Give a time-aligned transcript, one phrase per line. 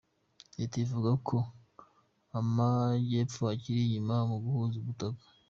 [0.57, 1.37] Leta ivuga ko
[2.39, 5.21] Amajyepfo akiri inyuma mu guhuza ubutaka